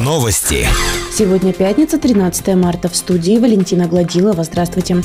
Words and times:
Новости. 0.00 0.66
Сегодня 1.12 1.52
пятница, 1.52 1.98
13 1.98 2.56
марта. 2.56 2.88
В 2.88 2.96
студии 2.96 3.38
Валентина 3.38 3.86
Гладилова. 3.86 4.42
Здравствуйте. 4.42 4.96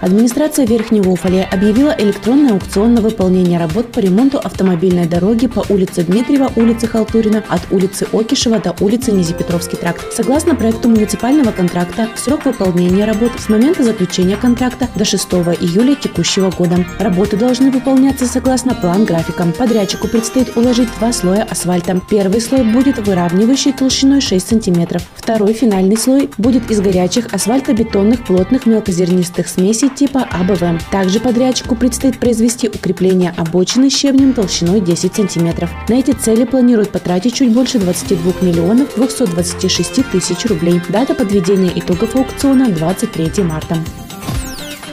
Администрация 0.00 0.66
Верхнего 0.66 1.10
Уфалея 1.10 1.48
объявила 1.50 1.94
электронный 1.98 2.52
аукцион 2.52 2.94
на 2.94 3.00
выполнение 3.00 3.58
работ 3.58 3.92
по 3.92 3.98
ремонту 4.00 4.38
автомобильной 4.38 5.06
дороги 5.06 5.46
по 5.46 5.64
улице 5.70 6.02
Дмитриева, 6.02 6.52
улице 6.56 6.86
Халтурина, 6.86 7.42
от 7.48 7.62
улицы 7.70 8.06
Окишева 8.12 8.58
до 8.58 8.74
улицы 8.80 9.12
Низипетровский 9.12 9.78
тракт. 9.78 10.12
Согласно 10.12 10.54
проекту 10.54 10.88
муниципального 10.88 11.50
контракта, 11.50 12.08
срок 12.16 12.44
выполнения 12.44 13.06
работ 13.06 13.32
с 13.38 13.48
момента 13.48 13.82
заключения 13.82 14.36
контракта 14.36 14.88
до 14.94 15.04
6 15.04 15.24
июля 15.60 15.94
текущего 15.94 16.50
года. 16.50 16.84
Работы 16.98 17.36
должны 17.36 17.70
выполняться 17.70 18.26
согласно 18.26 18.74
план-графикам. 18.74 19.52
Подрядчику 19.52 20.08
предстоит 20.08 20.56
уложить 20.56 20.88
два 20.98 21.12
слоя 21.12 21.46
асфальта. 21.50 22.00
Первый 22.10 22.40
слой 22.40 22.64
будет 22.64 22.98
выравнивающий 22.98 23.72
толщиной 23.72 24.20
6 24.20 24.48
см. 24.48 25.00
Второй 25.14 25.54
финальный 25.54 25.96
слой 25.96 26.30
будет 26.36 26.70
из 26.70 26.80
горячих 26.80 27.32
асфальтобетонных 27.32 28.24
плотных 28.24 28.66
мелкозернистых 28.66 29.48
смесей 29.48 29.86
типа 29.96 30.28
АБВ. 30.30 30.62
Также 30.90 31.18
подрядчику 31.18 31.74
предстоит 31.74 32.20
произвести 32.20 32.68
укрепление 32.68 33.34
обочины 33.36 33.90
щебнем 33.90 34.32
толщиной 34.32 34.80
10 34.80 35.14
см. 35.14 35.68
На 35.88 35.94
эти 35.94 36.12
цели 36.12 36.44
планируют 36.44 36.92
потратить 36.92 37.34
чуть 37.34 37.52
больше 37.52 37.78
22 37.78 38.32
миллионов 38.42 38.94
226 38.94 40.10
тысяч 40.12 40.46
рублей. 40.46 40.80
Дата 40.88 41.14
подведения 41.14 41.72
итогов 41.74 42.14
аукциона 42.14 42.68
23 42.68 43.42
марта. 43.42 43.76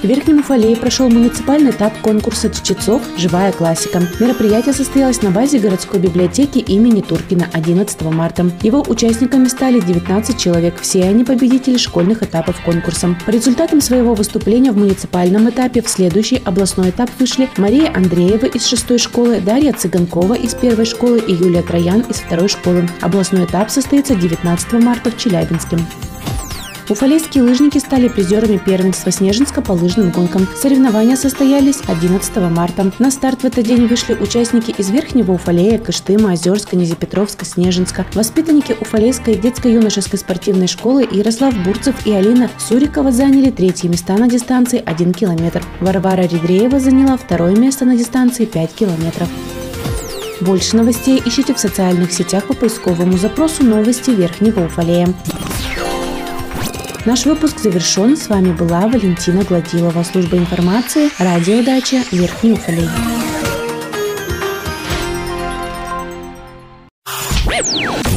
В 0.04 0.06
Верхнем 0.06 0.40
Уфалее 0.40 0.76
прошел 0.76 1.10
муниципальный 1.10 1.72
этап 1.72 1.98
конкурса 2.02 2.50
чтецов 2.50 3.02
«Живая 3.18 3.54
классика». 3.54 4.02
Мероприятие 4.20 4.74
состоялось 4.74 5.22
на 5.22 5.32
базе 5.32 5.60
городской 5.60 5.98
библиотеки 5.98 6.58
имени 6.58 7.00
Туркина 7.00 7.48
11 7.54 8.02
марта. 8.12 8.52
Его 8.64 8.84
участниками 8.86 9.48
стали 9.48 9.80
19 9.80 10.38
человек, 10.38 10.82
все 10.82 11.06
они 11.06 11.24
победители 11.24 11.78
школьных 11.78 12.22
этапов 12.22 12.60
конкурса. 12.66 13.16
По 13.26 13.30
результатам 13.30 13.80
своего 13.80 14.14
выступления 14.14 14.74
в 14.74 14.78
муниципальном 14.78 15.50
этапе 15.50 15.82
в 15.82 15.88
следующий 15.88 16.42
областной 16.44 16.90
этап 16.90 17.10
вышли 17.18 17.50
Мария 17.56 17.90
Андреева 17.96 18.48
из 18.48 18.68
6 18.68 19.00
школы, 19.00 19.40
Дарья 19.40 19.72
Цыганкова 19.72 20.34
из 20.34 20.54
первой 20.54 20.84
школы 20.84 21.20
и 21.20 21.32
Юлия 21.32 21.62
Троян 21.62 22.02
из 22.02 22.18
второй 22.18 22.50
школы. 22.50 22.90
Областной 23.00 23.46
этап 23.46 23.70
состоится 23.70 24.16
19 24.16 24.74
марта 24.74 25.12
в 25.12 25.18
Челябинске. 25.18 25.78
Уфалейские 26.90 27.44
лыжники 27.44 27.78
стали 27.78 28.10
призерами 28.10 28.58
первенства 28.58 29.10
Снежинска 29.10 29.62
по 29.62 29.72
лыжным 29.72 30.12
гонкам. 30.12 30.48
Соревнования 30.56 31.16
состоялись 31.16 31.82
11 31.88 32.36
марта. 32.52 32.92
На 33.00 33.10
старт 33.10 33.42
в 33.42 33.46
этот 33.46 33.66
день 33.66 33.88
вышли 33.88 34.14
участники 34.14 34.72
из 34.72 34.90
Верхнего 34.90 35.32
Уфалея, 35.32 35.80
Кыштыма, 35.80 36.34
Озерска, 36.34 36.76
Низепетровска, 36.76 37.46
Снежинска. 37.46 38.06
Воспитанники 38.14 38.76
Уфалейской 38.80 39.36
детско-юношеской 39.36 40.20
спортивной 40.20 40.68
школы 40.68 41.08
Ярослав 41.10 41.56
Бурцев 41.64 42.06
и 42.06 42.12
Алина 42.12 42.50
Сурикова 42.58 43.12
заняли 43.14 43.50
третьи 43.50 43.88
места 43.88 44.18
на 44.18 44.28
дистанции 44.28 44.84
1 44.86 45.14
километр. 45.14 45.64
Варвара 45.80 46.24
Ридреева 46.24 46.80
заняла 46.82 47.16
второе 47.16 47.56
место 47.56 47.86
на 47.86 47.96
дистанции 47.96 48.44
5 48.44 48.74
километров. 48.74 49.30
Больше 50.42 50.76
новостей 50.76 51.22
ищите 51.26 51.54
в 51.54 51.60
социальных 51.60 52.12
сетях 52.12 52.46
по 52.46 52.54
поисковому 52.54 53.18
запросу 53.18 53.64
«Новости 53.64 54.10
Верхнего 54.10 54.66
Уфалея». 54.66 55.08
Наш 57.06 57.26
выпуск 57.26 57.60
завершен. 57.60 58.16
С 58.16 58.30
вами 58.30 58.54
была 58.54 58.88
Валентина 58.88 59.44
Гладилова, 59.44 60.04
служба 60.04 60.38
информации, 60.38 61.10
радиодача 61.20 62.02
Верхний 62.12 62.54
Уфалей. 62.54 62.88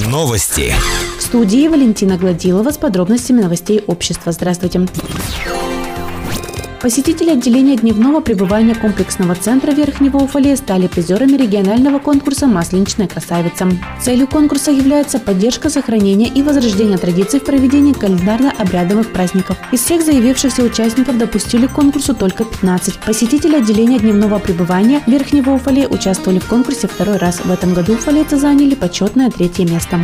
Новости. 0.06 0.72
В 1.18 1.22
студии 1.22 1.66
Валентина 1.66 2.16
Гладилова 2.16 2.70
с 2.70 2.78
подробностями 2.78 3.40
новостей 3.40 3.82
общества. 3.88 4.30
Здравствуйте. 4.30 4.86
Посетители 6.86 7.30
отделения 7.30 7.74
дневного 7.74 8.20
пребывания 8.20 8.76
комплексного 8.76 9.34
центра 9.34 9.72
Верхнего 9.72 10.18
Уфалея 10.18 10.54
стали 10.54 10.86
призерами 10.86 11.32
регионального 11.32 11.98
конкурса 11.98 12.46
«Масленичная 12.46 13.08
красавица». 13.08 13.66
Целью 14.00 14.28
конкурса 14.28 14.70
является 14.70 15.18
поддержка 15.18 15.68
сохранения 15.68 16.28
и 16.28 16.44
возрождения 16.44 16.96
традиций 16.96 17.40
в 17.40 17.44
проведении 17.44 17.92
календарно-обрядовых 17.92 19.12
праздников. 19.12 19.56
Из 19.72 19.80
всех 19.80 20.04
заявившихся 20.04 20.62
участников 20.62 21.18
допустили 21.18 21.66
к 21.66 21.72
конкурсу 21.72 22.14
только 22.14 22.44
15. 22.44 23.00
Посетители 23.00 23.56
отделения 23.56 23.98
дневного 23.98 24.38
пребывания 24.38 25.02
Верхнего 25.08 25.54
Уфалея 25.54 25.88
участвовали 25.88 26.38
в 26.38 26.46
конкурсе 26.46 26.86
второй 26.86 27.16
раз. 27.16 27.40
В 27.40 27.50
этом 27.50 27.74
году 27.74 27.94
уфалейцы 27.94 28.36
заняли 28.36 28.76
почетное 28.76 29.32
третье 29.32 29.64
место. 29.64 29.98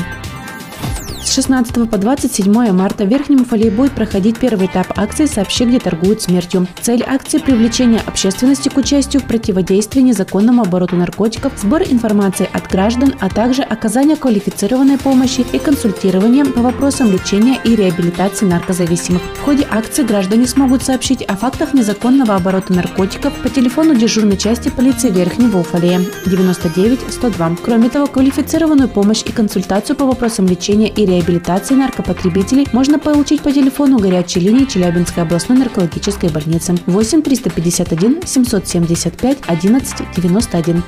С 1.33 1.37
16 1.37 1.89
по 1.89 1.97
27 1.97 2.73
марта 2.73 3.07
в 3.07 3.09
Верхнем 3.09 3.41
Уфалее 3.41 3.71
будет 3.71 3.93
проходить 3.93 4.39
первый 4.39 4.67
этап 4.67 4.89
акции 4.99 5.25
«Сообщи, 5.25 5.65
где 5.65 5.79
торгуют 5.79 6.21
смертью». 6.21 6.67
Цель 6.83 7.03
акции– 7.07 7.39
привлечение 7.47 8.03
общественности 8.05 8.69
к 8.69 8.77
участию 8.77 9.23
в 9.23 9.25
противодействии 9.25 10.03
незаконному 10.03 10.61
обороту 10.61 10.97
наркотиков, 10.97 11.55
сбор 11.57 11.85
информации 11.85 12.47
от 12.53 12.71
граждан, 12.71 13.15
а 13.19 13.31
также 13.31 13.63
оказание 13.63 14.17
квалифицированной 14.17 14.99
помощи 14.99 15.43
и 15.55 15.59
консультирование 15.59 16.45
по 16.45 16.61
вопросам 16.61 17.11
лечения 17.11 17.59
и 17.65 17.77
реабилитации 17.77 18.45
наркозависимых. 18.45 19.23
В 19.23 19.41
ходе 19.41 19.67
акции 19.71 20.03
граждане 20.03 20.47
смогут 20.47 20.83
сообщить 20.83 21.23
о 21.23 21.37
фактах 21.37 21.73
незаконного 21.73 22.35
оборота 22.35 22.75
наркотиков 22.75 23.33
по 23.43 23.49
телефону 23.49 23.95
дежурной 23.95 24.37
части 24.37 24.69
полиции 24.69 25.09
Верхнего 25.09 25.61
Уфалея 25.61 26.03
99 26.27 27.11
102. 27.11 27.57
Кроме 27.65 27.89
того, 27.89 28.07
квалифицированную 28.07 28.91
помощь 28.91 29.23
и 29.25 29.33
консультацию 29.33 29.97
по 29.97 30.05
вопросам 30.05 30.47
лечения 30.47 30.89
и 30.89 31.07
реабилитации 31.07 31.22
реабилитации 31.23 31.75
наркопотребителей 31.75 32.67
можно 32.73 32.99
получить 32.99 33.43
по 33.43 33.53
телефону 33.53 33.99
горячей 33.99 34.41
линии 34.41 34.65
Челябинской 34.65 35.23
областной 35.23 35.59
наркологической 35.59 36.31
больницы 36.31 36.75
8 36.87 37.23
351 37.23 38.27
775 38.27 39.39
11 39.47 39.97
91. 40.17 40.83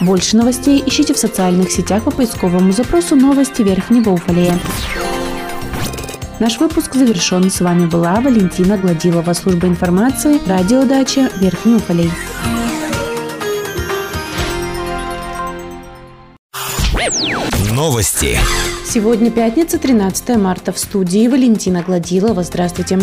Больше 0.00 0.36
новостей 0.36 0.82
ищите 0.84 1.14
в 1.14 1.18
социальных 1.18 1.70
сетях 1.70 2.02
по 2.04 2.10
поисковому 2.10 2.72
запросу 2.72 3.16
«Новости 3.16 3.62
Верхнего 3.62 4.10
Уфалея». 4.10 4.58
Наш 6.38 6.58
выпуск 6.58 6.94
завершен. 6.94 7.50
С 7.50 7.60
вами 7.60 7.84
была 7.86 8.14
Валентина 8.20 8.78
Гладилова, 8.78 9.34
служба 9.34 9.68
информации, 9.68 10.40
радиодача 10.48 11.30
Верхний 11.36 11.74
Уфалей. 11.74 12.10
Новости. 17.80 18.38
Сегодня 18.84 19.30
пятница, 19.30 19.78
13 19.78 20.36
марта. 20.36 20.70
В 20.70 20.78
студии 20.78 21.26
Валентина 21.26 21.80
Гладилова. 21.80 22.42
Здравствуйте. 22.42 22.98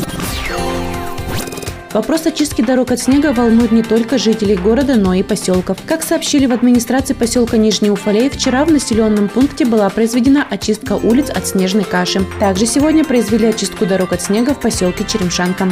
Вопрос 1.93 2.27
очистки 2.27 2.61
дорог 2.61 2.91
от 2.91 2.99
снега 2.99 3.33
волнует 3.33 3.71
не 3.71 3.81
только 3.81 4.19
жителей 4.19 4.55
города, 4.55 4.95
но 4.95 5.15
и 5.15 5.23
поселков. 5.23 5.79
Как 5.87 6.03
сообщили 6.03 6.45
в 6.45 6.51
администрации 6.51 7.15
поселка 7.15 7.57
Нижний 7.57 7.89
Уфалей, 7.89 8.29
вчера 8.29 8.65
в 8.65 8.71
населенном 8.71 9.29
пункте 9.29 9.65
была 9.65 9.89
произведена 9.89 10.45
очистка 10.47 10.93
улиц 10.93 11.31
от 11.31 11.47
снежной 11.47 11.83
каши. 11.83 12.23
Также 12.39 12.67
сегодня 12.67 13.03
произвели 13.03 13.47
очистку 13.47 13.87
дорог 13.87 14.13
от 14.13 14.21
снега 14.21 14.53
в 14.53 14.59
поселке 14.59 15.05
Черемшанка. 15.05 15.69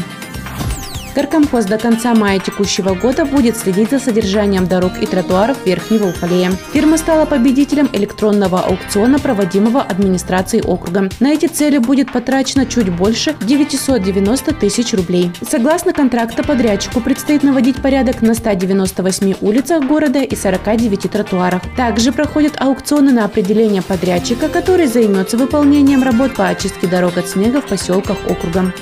Горкомхоз 1.16 1.64
до 1.64 1.78
конца 1.78 2.14
мая 2.14 2.40
текущего 2.40 2.94
года 2.94 3.24
будет 3.24 3.56
следить 3.56 3.90
за 3.90 4.00
содержанием 4.00 4.68
дорог 4.68 5.02
и 5.02 5.06
тротуаров 5.06 5.58
Верхнего 5.66 6.08
Уфалея. 6.08 6.52
Фирма 6.74 6.98
стала 6.98 7.26
победителем 7.26 7.90
электронного 7.94 8.60
аукциона, 8.60 9.18
проводимого 9.18 9.82
администрацией 9.82 10.62
округа. 10.64 11.10
На 11.22 11.32
эти 11.32 11.46
цели 11.46 11.78
будет 11.78 12.12
потрачено 12.12 12.66
чуть 12.66 12.90
больше 12.90 13.34
990 13.40 14.56
тысяч 14.56 14.94
рублей. 14.94 15.32
Согласно 15.50 15.94
контракта 15.94 16.44
подрядчику 16.44 17.00
предстоит 17.00 17.44
наводить 17.44 17.82
порядок 17.82 18.22
на 18.22 18.34
198 18.34 19.36
улицах 19.40 19.86
города 19.86 20.20
и 20.20 20.36
49 20.36 21.10
тротуарах. 21.10 21.62
Также 21.78 22.12
проходят 22.12 22.56
аукционы 22.60 23.14
на 23.14 23.24
определение 23.24 23.82
подрядчика, 23.82 24.50
который 24.50 24.88
займется 24.88 25.38
выполнением 25.38 26.04
работ 26.04 26.36
по 26.36 26.48
очистке 26.50 26.88
дорог 26.88 27.18
от 27.18 27.30
снега 27.30 27.62
в 27.62 27.68
поселках 27.68 28.18
округа. 28.30 28.74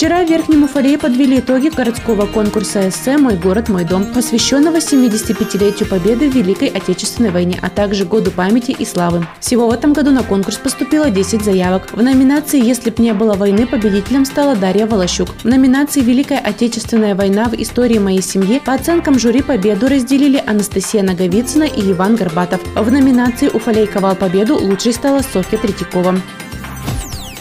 Вчера 0.00 0.24
в 0.24 0.30
Верхнем 0.30 0.64
Уфалее 0.64 0.96
подвели 0.96 1.40
итоги 1.40 1.68
городского 1.68 2.24
конкурса 2.24 2.88
эссе 2.88 3.18
«Мой 3.18 3.36
город, 3.36 3.68
мой 3.68 3.84
дом», 3.84 4.06
посвященного 4.06 4.76
75-летию 4.76 5.86
победы 5.86 6.30
в 6.30 6.34
Великой 6.34 6.68
Отечественной 6.68 7.30
войне, 7.30 7.58
а 7.60 7.68
также 7.68 8.06
Году 8.06 8.30
памяти 8.30 8.70
и 8.70 8.86
славы. 8.86 9.26
Всего 9.40 9.68
в 9.68 9.74
этом 9.74 9.92
году 9.92 10.10
на 10.10 10.22
конкурс 10.22 10.56
поступило 10.56 11.10
10 11.10 11.44
заявок. 11.44 11.92
В 11.92 12.02
номинации 12.02 12.64
«Если 12.64 12.88
б 12.88 13.02
не 13.02 13.12
было 13.12 13.34
войны» 13.34 13.66
победителем 13.66 14.24
стала 14.24 14.56
Дарья 14.56 14.86
Волощук. 14.86 15.28
В 15.42 15.44
номинации 15.44 16.00
«Великая 16.00 16.38
Отечественная 16.38 17.14
война 17.14 17.50
в 17.50 17.54
истории 17.60 17.98
моей 17.98 18.22
семьи» 18.22 18.58
по 18.58 18.72
оценкам 18.72 19.18
жюри 19.18 19.42
победу 19.42 19.86
разделили 19.86 20.42
Анастасия 20.46 21.02
Наговицына 21.02 21.64
и 21.64 21.92
Иван 21.92 22.16
Горбатов. 22.16 22.62
В 22.74 22.90
номинации 22.90 23.50
«Уфалей 23.52 23.86
ковал 23.86 24.16
победу» 24.16 24.56
лучшей 24.56 24.94
стала 24.94 25.20
Софья 25.20 25.58
Третьякова. 25.58 26.16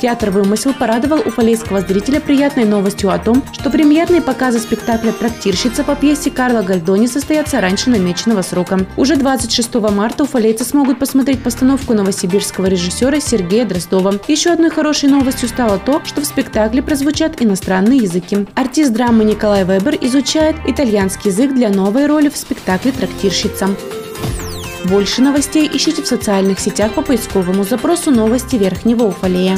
Театр 0.02 0.30
«Вымысел» 0.30 0.74
порадовал 0.74 1.20
уфалейского 1.20 1.82
зрителя 1.82 2.22
приятной 2.22 2.64
новостью 2.64 3.12
о 3.12 3.20
том, 3.20 3.44
что 3.52 3.70
премьерные 3.70 4.22
показы 4.22 4.60
спектакля 4.60 5.12
«Трактирщица» 5.12 5.84
по 5.84 5.94
пьесе 5.94 6.32
Карла 6.32 6.62
Гальдони 6.62 7.08
состоятся 7.08 7.60
раньше 7.60 7.90
намеченного 7.90 8.42
срока. 8.42 8.80
Уже 8.96 9.18
26 9.18 9.76
марта 9.92 10.24
уфалейцы 10.24 10.64
смогут 10.64 11.00
посмотреть 11.00 11.44
постановку 11.44 11.94
новосибирского 11.94 12.68
режиссера 12.68 13.20
Сергея 13.20 13.66
Дроздова. 13.66 14.14
Еще 14.30 14.52
одной 14.52 14.70
хорошей 14.70 15.10
новостью 15.10 15.50
стало 15.50 15.78
то, 15.78 16.02
что 16.06 16.22
в 16.22 16.26
спектакле 16.26 16.82
прозвучат 16.82 17.42
иностранные 17.42 18.00
языки. 18.00 18.48
Артист 18.56 18.94
драмы 18.94 19.26
Николай 19.26 19.66
Вебер 19.66 19.98
изучает 20.00 20.56
итальянский 20.66 21.30
язык 21.30 21.54
для 21.54 21.68
новой 21.70 22.06
роли 22.06 22.30
в 22.30 22.38
спектакле 22.38 22.94
«Трактирщица». 22.94 23.70
Больше 24.86 25.22
новостей 25.22 25.70
ищите 25.72 26.02
в 26.02 26.08
социальных 26.08 26.60
сетях 26.60 26.94
по 26.94 27.02
поисковому 27.02 27.66
запросу 27.66 28.12
«Новости 28.12 28.56
Верхнего 28.56 29.04
Уфалея». 29.04 29.58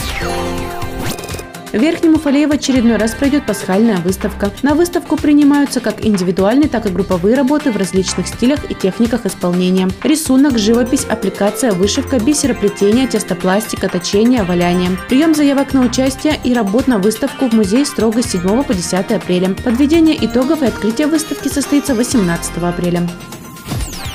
В 1.71 1.77
Верхнем 1.77 2.15
Уфалее 2.15 2.47
в 2.47 2.51
очередной 2.51 2.97
раз 2.97 3.13
пройдет 3.13 3.45
пасхальная 3.45 3.97
выставка. 3.97 4.51
На 4.61 4.75
выставку 4.75 5.15
принимаются 5.15 5.79
как 5.79 6.05
индивидуальные, 6.05 6.67
так 6.67 6.85
и 6.85 6.89
групповые 6.89 7.33
работы 7.33 7.71
в 7.71 7.77
различных 7.77 8.27
стилях 8.27 8.69
и 8.69 8.75
техниках 8.75 9.25
исполнения. 9.25 9.87
Рисунок, 10.03 10.57
живопись, 10.57 11.05
аппликация, 11.05 11.71
вышивка, 11.71 12.19
бисероплетение, 12.19 13.07
тестопластика, 13.07 13.87
точение, 13.87 14.43
валяние. 14.43 14.97
Прием 15.07 15.33
заявок 15.33 15.73
на 15.73 15.81
участие 15.81 16.37
и 16.43 16.53
работ 16.53 16.87
на 16.87 16.97
выставку 16.97 17.47
в 17.47 17.53
музей 17.53 17.85
строго 17.85 18.21
с 18.21 18.31
7 18.31 18.63
по 18.63 18.73
10 18.73 19.11
апреля. 19.13 19.55
Подведение 19.63 20.17
итогов 20.25 20.63
и 20.63 20.65
открытие 20.65 21.07
выставки 21.07 21.47
состоится 21.47 21.95
18 21.95 22.57
апреля. 22.57 23.07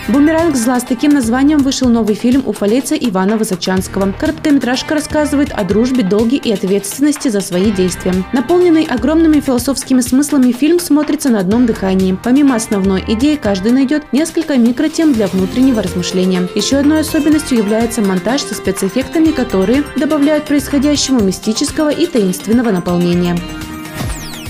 «Бумеранг 0.08 0.54
зла» 0.54 0.78
с 0.78 0.84
таким 0.84 1.12
названием 1.12 1.58
вышел 1.58 1.88
новый 1.88 2.14
фильм 2.14 2.44
уфалейца 2.46 2.94
Ивана 2.94 3.36
Высочанского. 3.36 4.12
Короткометражка 4.12 4.94
рассказывает 4.94 5.50
о 5.50 5.64
дружбе, 5.64 6.04
долге 6.04 6.36
и 6.36 6.52
ответственности 6.52 7.26
за 7.26 7.40
свои 7.40 7.72
действия. 7.72 8.14
Наполненный 8.32 8.84
огромными 8.84 9.40
философскими 9.40 10.00
смыслами 10.00 10.52
фильм 10.52 10.78
смотрится 10.78 11.28
на 11.28 11.40
одном 11.40 11.66
дыхании. 11.66 12.16
Помимо 12.22 12.54
основной 12.54 13.02
идеи, 13.08 13.34
каждый 13.34 13.72
найдет 13.72 14.04
несколько 14.12 14.56
микротем 14.56 15.12
для 15.12 15.26
внутреннего 15.26 15.82
размышления. 15.82 16.48
Еще 16.54 16.76
одной 16.76 17.00
особенностью 17.00 17.58
является 17.58 18.00
монтаж 18.00 18.42
со 18.42 18.54
спецэффектами, 18.54 19.32
которые 19.32 19.82
добавляют 19.96 20.44
происходящему 20.44 21.20
мистического 21.20 21.90
и 21.90 22.06
таинственного 22.06 22.70
наполнения. 22.70 23.36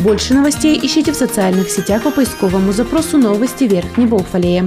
Больше 0.00 0.34
новостей 0.34 0.78
ищите 0.82 1.12
в 1.12 1.16
социальных 1.16 1.70
сетях 1.70 2.02
по 2.02 2.10
поисковому 2.10 2.72
запросу 2.72 3.16
«Новости 3.16 3.64
Верхнего 3.64 4.16
Уфалея». 4.16 4.66